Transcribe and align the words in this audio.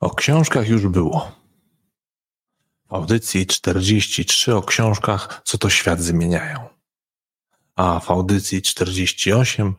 O 0.00 0.10
książkach 0.10 0.68
już 0.68 0.86
było. 0.86 1.32
W 2.88 2.94
audycji 2.94 3.46
43 3.46 4.54
o 4.54 4.62
książkach, 4.62 5.42
co 5.44 5.58
to 5.58 5.70
świat 5.70 6.00
zmieniają. 6.00 6.68
A 7.76 8.00
w 8.00 8.10
audycji 8.10 8.62
48 8.62 9.74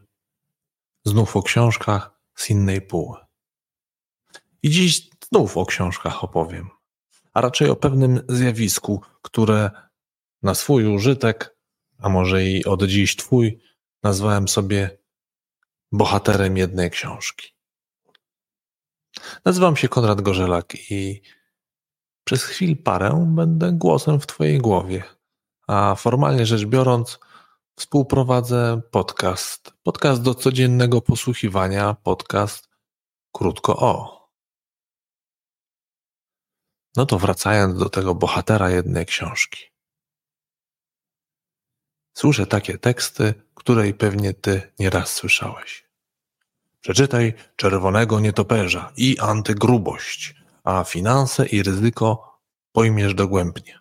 znów 1.06 1.36
o 1.36 1.44
książkach 1.44 2.12
z 2.36 2.50
innej 2.50 2.82
póły. 2.82 3.18
I 4.64 4.70
dziś 4.70 5.10
znów 5.32 5.58
o 5.58 5.66
książkach 5.66 6.24
opowiem, 6.24 6.70
a 7.34 7.42
raczej 7.42 7.70
o 7.70 7.76
pewnym 7.76 8.22
zjawisku, 8.30 9.02
które 9.22 9.72
na 10.44 10.56
swój 10.56 10.86
użytek, 10.96 11.58
a 12.00 12.10
może 12.10 12.44
i 12.44 12.66
od 12.66 12.84
dziś 12.84 13.16
twój, 13.16 13.60
nazwałem 14.04 14.48
sobie 14.48 14.98
bohaterem 15.92 16.58
jednej 16.58 16.92
książki. 16.92 17.59
Nazywam 19.46 19.76
się 19.76 19.88
Konrad 19.88 20.22
Gorzelak 20.22 20.92
i 20.92 21.22
przez 22.24 22.44
chwil 22.44 22.84
parę 22.84 23.26
będę 23.28 23.72
głosem 23.72 24.20
w 24.20 24.28
Twojej 24.28 24.58
głowie, 24.58 25.04
a 25.68 25.96
formalnie 25.96 26.46
rzecz 26.46 26.66
biorąc, 26.66 27.20
współprowadzę 27.76 28.82
podcast. 28.92 29.74
Podcast 29.84 30.22
do 30.22 30.36
codziennego 30.36 31.02
posłuchiwania, 31.02 31.94
podcast 31.94 32.70
krótko 33.32 33.78
o. 33.78 34.20
No 36.96 37.06
to 37.06 37.20
wracając 37.20 37.80
do 37.80 37.90
tego 37.90 38.16
bohatera 38.16 38.70
jednej 38.70 39.06
książki. 39.06 39.60
Słyszę 42.18 42.48
takie 42.48 42.78
teksty, 42.78 43.34
której 43.56 43.94
pewnie 43.94 44.34
Ty 44.34 44.74
nieraz 44.80 45.14
słyszałeś. 45.14 45.89
Przeczytaj 46.82 47.34
Czerwonego 47.56 48.20
Nietoperza 48.20 48.92
i 48.98 49.20
Antygrubość, 49.20 50.36
a 50.64 50.84
finanse 50.84 51.46
i 51.46 51.64
ryzyko 51.64 52.40
pojmiesz 52.72 53.14
dogłębnie. 53.14 53.80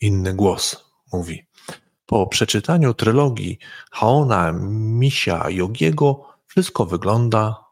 Inny 0.00 0.34
głos 0.34 0.84
mówi. 1.12 1.46
Po 2.06 2.26
przeczytaniu 2.26 2.94
trylogii 2.94 3.58
Haona 3.90 4.52
Misia 4.52 5.50
Jogiego 5.50 6.38
wszystko 6.46 6.86
wygląda. 6.86 7.64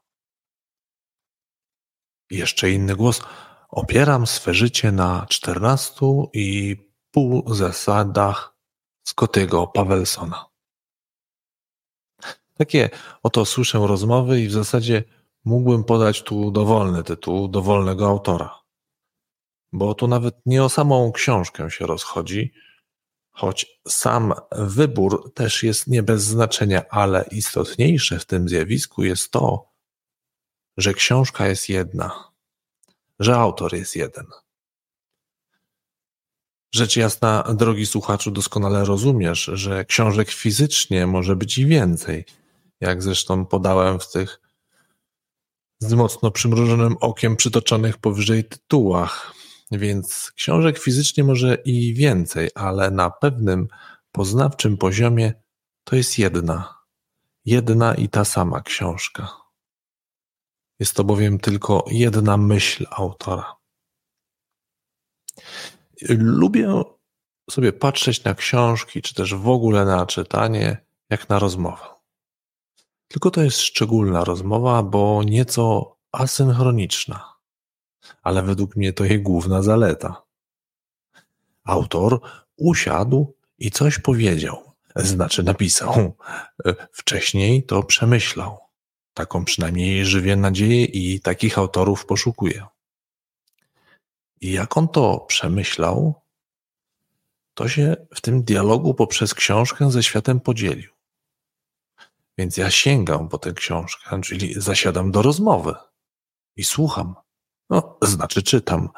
Jeszcze 2.31 2.71
inny 2.71 2.97
głos. 2.97 3.23
Opieram 3.69 4.27
swe 4.27 4.55
życie 4.55 4.93
na 4.93 5.27
czternastu 5.29 6.31
i 6.33 6.77
pół 7.11 7.55
zasadach 7.55 8.57
Scottiego 9.05 9.67
Pawelsona. 9.67 10.54
Takie 12.59 12.91
oto 13.23 13.45
słyszę 13.45 13.79
rozmowy 13.79 14.41
i 14.41 14.49
w 14.49 14.53
zasadzie 14.53 15.05
mógłbym 15.45 15.85
podać 15.85 16.23
tu 16.23 16.51
dowolny 16.51 17.03
tytuł 17.03 17.49
dowolnego 17.49 18.09
autora. 18.09 18.61
Bo 19.73 19.95
tu 19.95 20.09
nawet 20.09 20.35
nie 20.47 20.65
o 20.65 20.69
samą 20.69 21.13
książkę 21.13 21.71
się 21.71 21.87
rozchodzi, 21.87 22.53
choć 23.31 23.81
sam 23.89 24.33
wybór 24.53 25.33
też 25.35 25.63
jest 25.63 25.87
nie 25.87 26.03
bez 26.03 26.23
znaczenia, 26.23 26.85
ale 26.91 27.25
istotniejsze 27.31 28.19
w 28.19 28.25
tym 28.25 28.49
zjawisku 28.49 29.05
jest 29.05 29.31
to, 29.31 29.73
że 30.77 30.95
książka 30.95 31.49
jest 31.49 31.69
jedna, 31.69 32.33
że 33.19 33.37
autor 33.37 33.75
jest 33.75 33.97
jeden. 33.97 34.27
Rzecz 36.75 36.97
jasna, 36.97 37.45
drogi 37.55 37.87
słuchaczu, 37.87 38.31
doskonale 38.31 38.85
rozumiesz, 38.85 39.51
że 39.55 39.85
książek 39.85 40.31
fizycznie 40.31 41.07
może 41.07 41.37
być 41.37 41.59
i 41.59 41.67
więcej– 41.67 42.25
jak 42.81 43.03
zresztą 43.03 43.47
podałem 43.47 44.01
w 44.01 44.11
tych 44.11 44.41
z 45.79 45.95
mocno 45.95 46.31
przymrużonym 46.31 46.97
okiem 47.01 47.37
przytoczonych 47.37 47.99
powyżej 47.99 48.45
tytułach. 48.45 49.35
Więc 49.71 50.33
książek 50.37 50.79
fizycznie 50.79 51.25
może 51.25 51.55
i 51.55 51.95
więcej, 51.95 52.51
ale 52.55 52.91
na 52.91 53.11
pewnym 53.11 53.69
poznawczym 54.13 54.77
poziomie 54.77 55.35
to 55.85 55.97
jest 55.97 56.19
jedna, 56.19 56.79
jedna 57.45 57.95
i 57.95 58.09
ta 58.09 58.25
sama 58.25 58.61
książka. 58.61 59.29
Jest 60.79 60.95
to 60.95 61.05
bowiem 61.05 61.39
tylko 61.39 61.85
jedna 61.91 62.37
myśl 62.37 62.87
autora. 62.91 63.57
Lubię 66.19 66.83
sobie 67.51 67.73
patrzeć 67.73 68.25
na 68.25 68.35
książki, 68.35 69.03
czy 69.03 69.15
też 69.15 69.35
w 69.35 69.49
ogóle 69.49 69.85
na 69.85 70.07
czytanie, 70.07 70.85
jak 71.11 71.29
na 71.29 71.39
rozmowę. 71.39 71.94
Tylko 73.15 73.31
to 73.31 73.43
jest 73.43 73.61
szczególna 73.61 74.25
rozmowa, 74.25 74.83
bo 74.83 75.23
nieco 75.23 75.97
asynchroniczna, 76.13 77.35
ale 78.23 78.43
według 78.43 78.77
mnie 78.77 78.93
to 78.93 79.05
jej 79.05 79.23
główna 79.23 79.63
zaleta. 79.63 80.23
Autor 81.65 82.21
usiadł 82.57 83.35
i 83.59 83.71
coś 83.71 83.99
powiedział, 83.99 84.73
znaczy 84.97 85.43
napisał. 85.43 86.17
Wcześniej 86.93 87.63
to 87.63 87.83
przemyślał. 87.83 88.59
Taką 89.15 89.45
przynajmniej 89.45 90.05
żywię 90.05 90.37
nadzieję 90.37 90.85
i 90.85 91.21
takich 91.21 91.59
autorów 91.59 92.07
poszukuję. 92.07 92.67
I 94.41 94.53
jak 94.53 94.77
on 94.77 94.89
to 94.89 95.21
przemyślał, 95.21 96.15
to 97.55 97.69
się 97.69 97.97
w 98.15 98.21
tym 98.21 98.43
dialogu 98.43 98.95
poprzez 98.95 99.35
książkę 99.35 99.91
ze 99.91 100.03
światem 100.03 100.41
podzielił. 100.41 100.94
Więc 102.39 102.57
ja 102.57 102.71
sięgam 102.71 103.29
po 103.29 103.39
tę 103.39 103.53
książkę, 103.53 104.21
czyli 104.21 104.55
zasiadam 104.61 105.11
do 105.11 105.23
rozmowy 105.23 105.75
i 106.57 106.65
słucham. 106.65 107.15
No, 107.71 107.99
znaczy 108.03 108.43
czytam. 108.43 108.89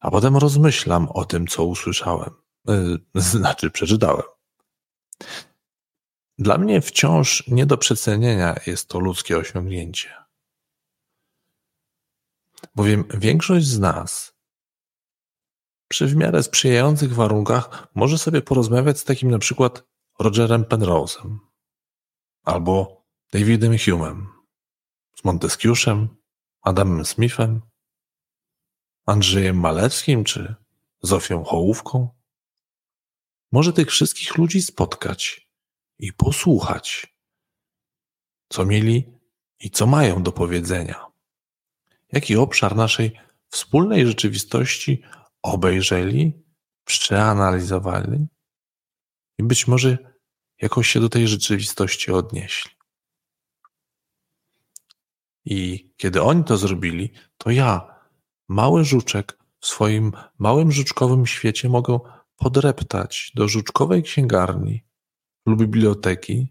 A 0.00 0.10
potem 0.10 0.36
rozmyślam 0.36 1.08
o 1.08 1.24
tym, 1.24 1.46
co 1.46 1.64
usłyszałem. 1.64 2.30
Yy, 2.68 2.98
znaczy 3.20 3.70
przeczytałem. 3.70 4.26
Dla 6.38 6.58
mnie 6.58 6.80
wciąż 6.80 7.48
nie 7.48 7.66
do 7.66 7.78
przecenienia 7.78 8.54
jest 8.66 8.88
to 8.88 8.98
ludzkie 8.98 9.38
osiągnięcie. 9.38 10.14
Bowiem 12.74 13.04
większość 13.14 13.66
z 13.66 13.78
nas 13.78 14.34
przy 15.88 16.06
w 16.06 16.16
miarę 16.16 16.42
sprzyjających 16.42 17.14
warunkach 17.14 17.88
może 17.94 18.18
sobie 18.18 18.42
porozmawiać 18.42 18.98
z 18.98 19.04
takim 19.04 19.30
na 19.30 19.38
przykład 19.38 19.84
Rogerem 20.18 20.64
Penrose'em, 20.64 21.38
albo 22.44 23.06
Davidem 23.32 23.72
Hume'em, 23.72 24.26
z 25.16 25.24
Montesquieu'em, 25.24 26.08
Adamem 26.62 27.04
Smithem, 27.04 27.62
Andrzejem 29.06 29.60
Malewskim 29.60 30.24
czy 30.24 30.54
Zofią 31.02 31.44
Hołówką. 31.44 32.08
Może 33.52 33.72
tych 33.72 33.90
wszystkich 33.90 34.36
ludzi 34.36 34.62
spotkać 34.62 35.50
i 35.98 36.12
posłuchać, 36.12 37.16
co 38.48 38.64
mieli 38.64 39.18
i 39.60 39.70
co 39.70 39.86
mają 39.86 40.22
do 40.22 40.32
powiedzenia. 40.32 41.06
Jaki 42.12 42.36
obszar 42.36 42.76
naszej 42.76 43.20
wspólnej 43.50 44.06
rzeczywistości 44.06 45.02
obejrzeli, 45.42 46.44
przeanalizowali 46.84 48.26
i 49.38 49.42
być 49.42 49.66
może 49.66 50.13
jakoś 50.62 50.88
się 50.88 51.00
do 51.00 51.08
tej 51.08 51.28
rzeczywistości 51.28 52.12
odnieśli. 52.12 52.70
I 55.44 55.90
kiedy 55.96 56.22
oni 56.22 56.44
to 56.44 56.56
zrobili, 56.56 57.12
to 57.38 57.50
ja, 57.50 57.94
mały 58.48 58.84
żuczek, 58.84 59.38
w 59.60 59.66
swoim 59.66 60.12
małym 60.38 60.72
żuczkowym 60.72 61.26
świecie 61.26 61.68
mogę 61.68 61.98
podreptać 62.36 63.32
do 63.34 63.48
żuczkowej 63.48 64.02
księgarni 64.02 64.84
lub 65.46 65.58
biblioteki, 65.60 66.48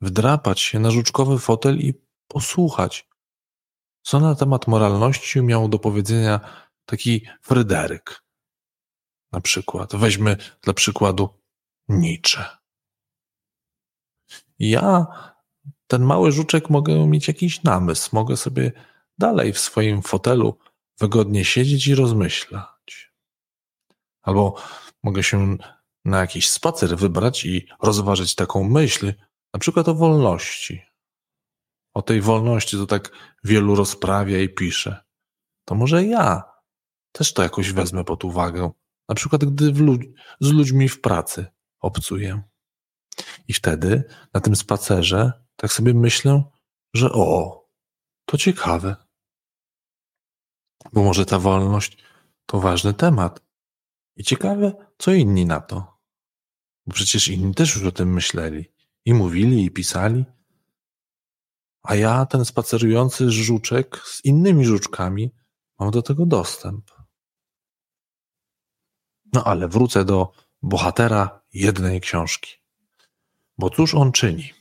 wdrapać 0.00 0.60
się 0.60 0.78
na 0.78 0.90
żuczkowy 0.90 1.38
fotel 1.38 1.78
i 1.78 1.94
posłuchać, 2.28 3.08
co 4.02 4.20
na 4.20 4.34
temat 4.34 4.66
moralności 4.66 5.42
miał 5.42 5.68
do 5.68 5.78
powiedzenia 5.78 6.40
taki 6.86 7.26
Fryderyk. 7.42 8.24
Na 9.32 9.40
przykład, 9.40 9.96
weźmy 9.96 10.36
dla 10.62 10.72
przykładu 10.72 11.28
Nietzsche 11.88 12.61
ja, 14.58 15.06
ten 15.86 16.02
mały 16.02 16.32
żuczek, 16.32 16.70
mogę 16.70 17.06
mieć 17.06 17.28
jakiś 17.28 17.62
namysł, 17.62 18.10
mogę 18.12 18.36
sobie 18.36 18.72
dalej 19.18 19.52
w 19.52 19.58
swoim 19.58 20.02
fotelu 20.02 20.58
wygodnie 21.00 21.44
siedzieć 21.44 21.86
i 21.86 21.94
rozmyślać. 21.94 23.12
Albo 24.22 24.54
mogę 25.02 25.22
się 25.22 25.56
na 26.04 26.20
jakiś 26.20 26.48
spacer 26.48 26.96
wybrać 26.96 27.44
i 27.44 27.66
rozważyć 27.82 28.34
taką 28.34 28.64
myśl, 28.64 29.12
na 29.54 29.60
przykład 29.60 29.88
o 29.88 29.94
wolności. 29.94 30.82
O 31.94 32.02
tej 32.02 32.20
wolności 32.20 32.76
to 32.76 32.86
tak 32.86 33.10
wielu 33.44 33.74
rozprawia 33.74 34.38
i 34.38 34.48
pisze. 34.48 35.04
To 35.64 35.74
może 35.74 36.04
ja 36.04 36.42
też 37.12 37.32
to 37.32 37.42
jakoś 37.42 37.72
wezmę 37.72 38.04
pod 38.04 38.24
uwagę. 38.24 38.70
Na 39.08 39.14
przykład, 39.14 39.44
gdy 39.44 39.72
z 40.40 40.50
ludźmi 40.50 40.88
w 40.88 41.00
pracy 41.00 41.46
obcuję. 41.80 42.42
I 43.48 43.52
wtedy 43.52 44.04
na 44.34 44.40
tym 44.40 44.56
spacerze 44.56 45.32
tak 45.56 45.72
sobie 45.72 45.94
myślę, 45.94 46.42
że 46.94 47.12
o, 47.12 47.62
to 48.24 48.38
ciekawe. 48.38 48.96
Bo 50.92 51.02
może 51.02 51.26
ta 51.26 51.38
wolność 51.38 51.98
to 52.46 52.60
ważny 52.60 52.94
temat. 52.94 53.42
I 54.16 54.24
ciekawe, 54.24 54.72
co 54.98 55.12
inni 55.12 55.46
na 55.46 55.60
to. 55.60 55.98
Bo 56.86 56.94
przecież 56.94 57.28
inni 57.28 57.54
też 57.54 57.74
już 57.74 57.84
o 57.84 57.92
tym 57.92 58.12
myśleli. 58.12 58.72
I 59.04 59.14
mówili, 59.14 59.64
i 59.64 59.70
pisali. 59.70 60.24
A 61.82 61.94
ja, 61.94 62.26
ten 62.26 62.44
spacerujący 62.44 63.30
żuczek 63.30 63.98
z 64.04 64.24
innymi 64.24 64.64
żuczkami, 64.64 65.34
mam 65.78 65.90
do 65.90 66.02
tego 66.02 66.26
dostęp. 66.26 66.90
No 69.32 69.44
ale 69.44 69.68
wrócę 69.68 70.04
do 70.04 70.32
bohatera 70.62 71.42
jednej 71.52 72.00
książki. 72.00 72.61
Bo 73.62 73.70
cóż 73.70 73.94
on 73.94 74.12
czyni? 74.12 74.52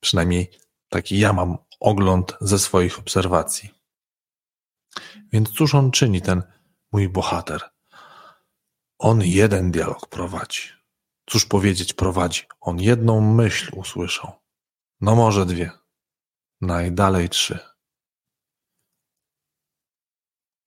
Przynajmniej 0.00 0.50
taki 0.88 1.18
ja 1.18 1.32
mam 1.32 1.58
ogląd 1.80 2.36
ze 2.40 2.58
swoich 2.58 2.98
obserwacji. 2.98 3.70
Więc 5.32 5.50
cóż 5.50 5.74
on 5.74 5.90
czyni, 5.90 6.22
ten 6.22 6.42
mój 6.92 7.08
bohater? 7.08 7.70
On 8.98 9.22
jeden 9.22 9.70
dialog 9.70 10.08
prowadzi. 10.08 10.62
Cóż 11.30 11.46
powiedzieć 11.46 11.92
prowadzi? 11.92 12.42
On 12.60 12.80
jedną 12.80 13.20
myśl 13.34 13.70
usłyszał. 13.76 14.32
No 15.00 15.16
może 15.16 15.46
dwie. 15.46 15.70
Najdalej 16.60 17.28
trzy. 17.28 17.58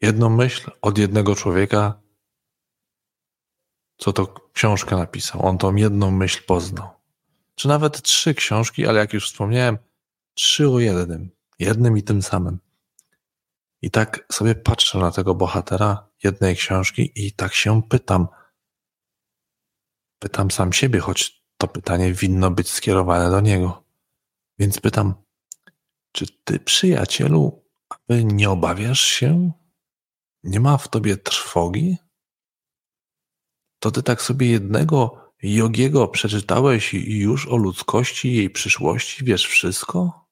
Jedną 0.01 0.29
myśl 0.29 0.71
od 0.81 0.97
jednego 0.97 1.35
człowieka, 1.35 2.01
co 3.97 4.13
to 4.13 4.27
książkę 4.53 4.95
napisał. 4.95 5.45
On 5.45 5.57
tą 5.57 5.75
jedną 5.75 6.11
myśl 6.11 6.45
poznał. 6.45 6.98
Czy 7.59 7.67
nawet 7.67 8.01
trzy 8.01 8.33
książki, 8.33 8.87
ale 8.87 8.99
jak 8.99 9.13
już 9.13 9.25
wspomniałem, 9.25 9.77
trzy 10.33 10.69
o 10.69 10.79
jednym. 10.79 11.31
Jednym 11.59 11.97
i 11.97 12.03
tym 12.03 12.21
samym. 12.21 12.59
I 13.81 13.91
tak 13.91 14.25
sobie 14.31 14.55
patrzę 14.55 14.97
na 14.97 15.11
tego 15.11 15.35
bohatera 15.35 16.09
jednej 16.23 16.55
książki 16.55 17.11
i 17.15 17.31
tak 17.31 17.53
się 17.53 17.83
pytam. 17.83 18.27
Pytam 20.19 20.51
sam 20.51 20.73
siebie, 20.73 20.99
choć 20.99 21.43
to 21.57 21.67
pytanie 21.67 22.13
winno 22.13 22.51
być 22.51 22.71
skierowane 22.71 23.29
do 23.29 23.41
niego. 23.41 23.83
Więc 24.59 24.79
pytam, 24.79 25.15
czy 26.11 26.25
ty, 26.43 26.59
przyjacielu, 26.59 27.65
aby 27.89 28.23
nie 28.23 28.49
obawiasz 28.49 29.01
się? 29.01 29.51
Nie 30.43 30.59
ma 30.59 30.77
w 30.77 30.87
tobie 30.87 31.17
trwogi? 31.17 31.97
To 33.79 33.91
ty 33.91 34.03
tak 34.03 34.21
sobie 34.21 34.51
jednego 34.51 35.28
Jogiego 35.43 36.07
przeczytałeś 36.07 36.93
już 36.93 37.47
o 37.47 37.57
ludzkości 37.57 38.27
i 38.27 38.35
jej 38.35 38.49
przyszłości 38.49 39.25
wiesz 39.25 39.47
wszystko? 39.47 40.27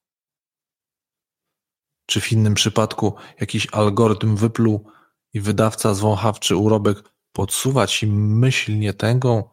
Czy 2.06 2.22
w 2.22 2.32
innym 2.32 2.54
przypadku 2.54 3.16
jakiś 3.40 3.68
algorytm 3.72 4.36
wypluł 4.36 4.92
i 5.34 5.42
wydawca 5.42 5.94
zwąchawczy 5.94 6.56
urobek 6.56 7.14
podsuwa 7.32 7.88
ci 7.88 8.08
myśl 8.08 8.80
nietęgą, 8.80 9.50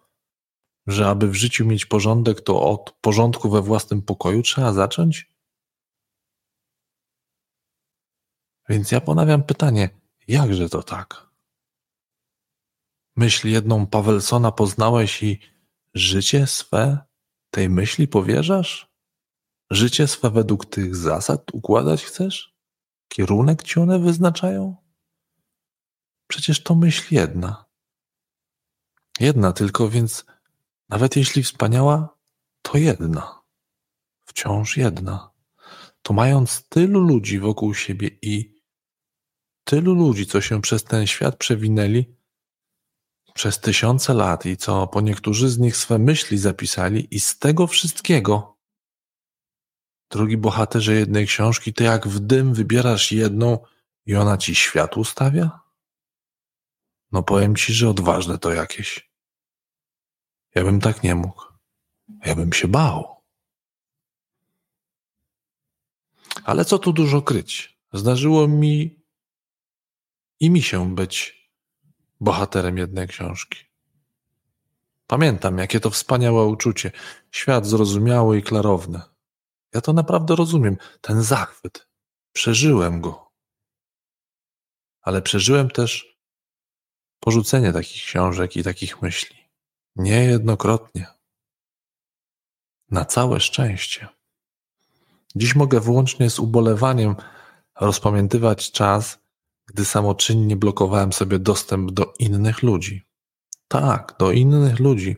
że 0.86 1.08
aby 1.08 1.28
w 1.28 1.34
życiu 1.34 1.66
mieć 1.66 1.86
porządek, 1.86 2.40
to 2.40 2.62
od 2.62 2.90
porządku 3.00 3.50
we 3.50 3.62
własnym 3.62 4.02
pokoju 4.02 4.42
trzeba 4.42 4.72
zacząć? 4.72 5.30
Więc 8.68 8.92
ja 8.92 9.00
ponawiam 9.00 9.42
pytanie, 9.42 9.90
jakże 10.28 10.68
to 10.68 10.82
tak? 10.82 11.33
Myśl 13.16 13.48
jedną 13.48 13.86
Pawelsona 13.86 14.52
poznałeś 14.52 15.22
i 15.22 15.38
życie 15.94 16.46
swe 16.46 16.98
tej 17.50 17.68
myśli 17.70 18.08
powierzasz? 18.08 18.94
Życie 19.70 20.08
swe 20.08 20.30
według 20.30 20.66
tych 20.66 20.96
zasad 20.96 21.54
układać 21.54 22.04
chcesz? 22.04 22.54
Kierunek 23.08 23.62
ci 23.62 23.80
one 23.80 23.98
wyznaczają? 23.98 24.76
Przecież 26.26 26.62
to 26.62 26.74
myśl 26.74 27.14
jedna. 27.14 27.64
Jedna 29.20 29.52
tylko, 29.52 29.88
więc 29.88 30.24
nawet 30.88 31.16
jeśli 31.16 31.42
wspaniała, 31.42 32.16
to 32.62 32.78
jedna. 32.78 33.42
Wciąż 34.24 34.76
jedna. 34.76 35.30
To 36.02 36.14
mając 36.14 36.68
tylu 36.68 37.00
ludzi 37.00 37.38
wokół 37.38 37.74
siebie 37.74 38.10
i 38.22 38.62
tylu 39.64 39.94
ludzi, 39.94 40.26
co 40.26 40.40
się 40.40 40.60
przez 40.60 40.84
ten 40.84 41.06
świat 41.06 41.36
przewinęli, 41.36 42.14
przez 43.34 43.60
tysiące 43.60 44.14
lat 44.14 44.46
i 44.46 44.56
co 44.56 44.86
po 44.86 45.00
niektórzy 45.00 45.50
z 45.50 45.58
nich 45.58 45.76
swe 45.76 45.98
myśli 45.98 46.38
zapisali 46.38 47.14
i 47.14 47.20
z 47.20 47.38
tego 47.38 47.66
wszystkiego 47.66 48.54
Drugi 50.14 50.36
bohaterze 50.36 50.94
jednej 50.94 51.26
książki, 51.26 51.74
ty 51.74 51.84
jak 51.84 52.08
w 52.08 52.20
dym 52.20 52.54
wybierasz 52.54 53.12
jedną 53.12 53.58
i 54.06 54.14
ona 54.14 54.38
ci 54.38 54.54
świat 54.54 54.96
ustawia? 54.96 55.60
No 57.12 57.22
powiem 57.22 57.56
ci, 57.56 57.72
że 57.72 57.88
odważne 57.88 58.38
to 58.38 58.52
jakieś. 58.52 59.10
Ja 60.54 60.64
bym 60.64 60.80
tak 60.80 61.02
nie 61.02 61.14
mógł. 61.14 61.42
Ja 62.26 62.34
bym 62.34 62.52
się 62.52 62.68
bał. 62.68 63.22
Ale 66.44 66.64
co 66.64 66.78
tu 66.78 66.92
dużo 66.92 67.22
kryć? 67.22 67.78
Zdarzyło 67.92 68.48
mi 68.48 69.04
i 70.40 70.50
mi 70.50 70.62
się 70.62 70.94
być 70.94 71.43
bohaterem 72.20 72.78
jednej 72.78 73.08
książki. 73.08 73.64
Pamiętam, 75.06 75.58
jakie 75.58 75.80
to 75.80 75.90
wspaniałe 75.90 76.44
uczucie. 76.44 76.92
Świat 77.30 77.66
zrozumiały 77.66 78.38
i 78.38 78.42
klarowny. 78.42 79.00
Ja 79.74 79.80
to 79.80 79.92
naprawdę 79.92 80.36
rozumiem. 80.36 80.76
Ten 81.00 81.22
zachwyt. 81.22 81.88
Przeżyłem 82.32 83.00
go. 83.00 83.30
Ale 85.00 85.22
przeżyłem 85.22 85.70
też 85.70 86.18
porzucenie 87.20 87.72
takich 87.72 88.02
książek 88.02 88.56
i 88.56 88.62
takich 88.62 89.02
myśli. 89.02 89.36
Niejednokrotnie. 89.96 91.06
Na 92.90 93.04
całe 93.04 93.40
szczęście. 93.40 94.08
Dziś 95.36 95.54
mogę 95.54 95.80
wyłącznie 95.80 96.30
z 96.30 96.38
ubolewaniem 96.38 97.16
rozpamiętywać 97.80 98.72
czas, 98.72 99.18
gdy 99.66 99.84
samoczynnie 99.84 100.56
blokowałem 100.56 101.12
sobie 101.12 101.38
dostęp 101.38 101.90
do 101.90 102.14
innych 102.18 102.62
ludzi. 102.62 103.02
Tak, 103.68 104.16
do 104.18 104.32
innych 104.32 104.80
ludzi, 104.80 105.16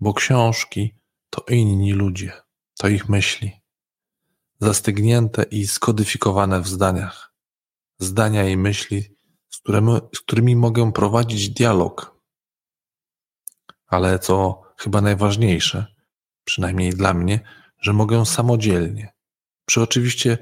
bo 0.00 0.14
książki 0.14 0.94
to 1.30 1.44
inni 1.48 1.92
ludzie, 1.92 2.32
to 2.78 2.88
ich 2.88 3.08
myśli, 3.08 3.52
zastygnięte 4.60 5.42
i 5.42 5.66
skodyfikowane 5.66 6.60
w 6.60 6.68
zdaniach. 6.68 7.34
Zdania 7.98 8.48
i 8.48 8.56
myśli, 8.56 9.16
z 9.50 9.58
którymi, 9.58 9.92
z 10.14 10.20
którymi 10.20 10.56
mogę 10.56 10.92
prowadzić 10.92 11.50
dialog. 11.50 12.20
Ale 13.86 14.18
co 14.18 14.62
chyba 14.76 15.00
najważniejsze, 15.00 15.86
przynajmniej 16.44 16.90
dla 16.90 17.14
mnie, 17.14 17.40
że 17.80 17.92
mogę 17.92 18.26
samodzielnie, 18.26 19.12
przy 19.66 19.82
oczywiście, 19.82 20.38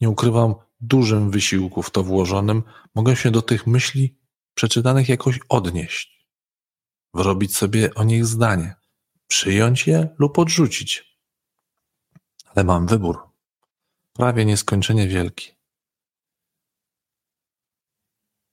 nie 0.00 0.08
ukrywam, 0.08 0.54
dużym 0.80 1.30
wysiłku 1.30 1.82
w 1.82 1.90
to 1.90 2.02
włożonym, 2.02 2.62
mogę 2.94 3.16
się 3.16 3.30
do 3.30 3.42
tych 3.42 3.66
myśli 3.66 4.18
przeczytanych 4.54 5.08
jakoś 5.08 5.38
odnieść, 5.48 6.28
wyrobić 7.14 7.56
sobie 7.56 7.94
o 7.94 8.04
nich 8.04 8.26
zdanie, 8.26 8.74
przyjąć 9.26 9.86
je 9.86 10.08
lub 10.18 10.38
odrzucić. 10.38 11.18
Ale 12.44 12.64
mam 12.64 12.86
wybór, 12.86 13.28
prawie 14.12 14.44
nieskończenie 14.44 15.08
wielki. 15.08 15.52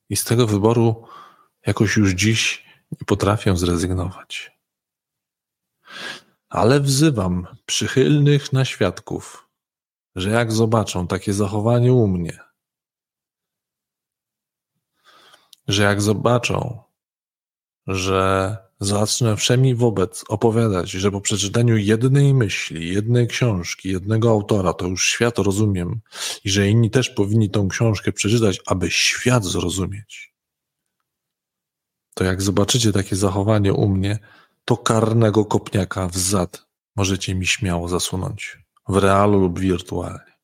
I 0.10 0.15
z 0.15 0.24
tego 0.24 0.48
wyboru 0.48 1.08
jakoś 1.67 1.98
już 1.98 2.12
dziś 2.12 2.65
nie 2.91 3.05
potrafię 3.05 3.58
zrezygnować. 3.58 4.51
Ale 6.50 6.79
wzywam 6.79 7.48
przychylnych 7.65 8.53
na 8.53 8.65
świadków, 8.65 9.44
że 10.15 10.29
jak 10.29 10.51
zobaczą 10.51 11.07
takie 11.07 11.34
zachowanie 11.34 11.93
u 11.93 12.07
mnie, 12.07 12.39
że 15.67 15.84
jak 15.84 16.01
zobaczą, 16.01 16.79
że 17.88 18.57
zacznę 18.79 19.36
wszemi 19.36 19.75
wobec 19.75 20.24
opowiadać, 20.29 20.91
że 20.91 21.12
po 21.12 21.22
przeczytaniu 21.22 21.77
jednej 21.77 22.34
myśli, 22.34 22.93
jednej 22.93 23.27
książki, 23.27 23.89
jednego 23.89 24.29
autora, 24.29 24.74
to 24.74 24.88
już 24.88 25.07
świat 25.07 25.38
rozumiem 25.38 26.01
i 26.43 26.50
że 26.50 26.69
inni 26.69 26.91
też 26.91 27.10
powinni 27.10 27.50
tą 27.50 27.67
książkę 27.67 28.12
przeczytać, 28.12 28.62
aby 28.65 28.91
świat 28.91 29.45
zrozumieć. 29.45 30.34
To 32.13 32.24
jak 32.24 32.41
zobaczycie 32.41 32.91
takie 32.91 33.15
zachowanie 33.15 33.74
u 33.74 33.89
mnie, 33.89 34.19
to 34.65 34.77
karnego 34.77 35.45
kopniaka 35.45 36.07
w 36.07 36.17
zad 36.17 36.65
możecie 36.95 37.36
mi 37.36 37.48
śmiało 37.48 37.88
zasunąć 37.88 38.64
w 38.87 38.97
realu 38.97 39.39
lub 39.39 39.59
wirtualnie. 39.59 40.35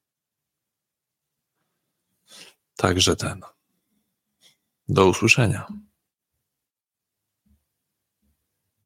Także 2.76 3.16
ten. 3.16 3.42
Do 4.90 5.06
usłyszenia. 5.06 5.68